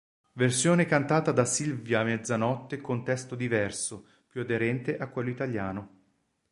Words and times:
Versione 0.33 0.87
cantata 0.87 1.31
da 1.31 1.45
Silvia 1.45 2.01
Mezzanotte 2.01 2.81
con 2.81 3.03
testo 3.03 3.35
diverso, 3.35 4.07
più 4.27 4.41
aderente 4.41 4.97
a 4.97 5.07
quello 5.09 5.29
italiano. 5.29 5.89